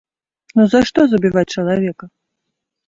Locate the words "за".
0.71-0.79